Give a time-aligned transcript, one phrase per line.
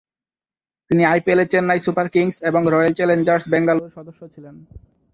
[0.91, 4.55] তিনি আইপিএলে Chennai super kings এবং রয়্যাল চ্যালেঞ্জার্স ব্যাঙ্গালোর সদস্য ছিলেন।